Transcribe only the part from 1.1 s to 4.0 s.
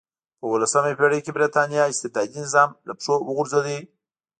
کې برېټانیا استبدادي نظام له پښو وغورځېد.